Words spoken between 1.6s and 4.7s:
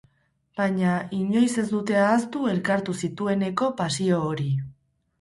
ez dute ahaztu elkartu zitueneko pasio hori.